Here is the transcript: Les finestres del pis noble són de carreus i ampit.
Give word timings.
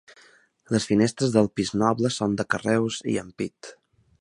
Les 0.75 0.87
finestres 0.91 1.35
del 1.35 1.49
pis 1.59 1.71
noble 1.81 2.11
són 2.17 2.33
de 2.41 2.49
carreus 2.55 2.99
i 3.15 3.19
ampit. 3.25 3.71